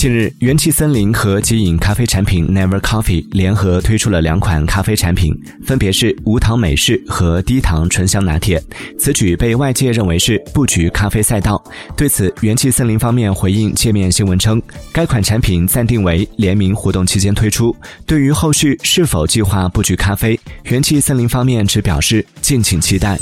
[0.00, 8.58] 近日，元气森林和即饮咖啡产品 Never Coffee 联合推出了两款咖啡产品，分别是无糖美式和低糖醇香拿铁。
[8.98, 11.62] 此举被外界认为是布局咖啡赛道。
[11.98, 14.58] 对此，元气森林方面回应界面新闻称，
[14.90, 17.76] 该款产品暂定为联名活动期间推出。
[18.06, 23.18] 对于后续是否计划布局咖啡，元气森林方面只表示敬请期待。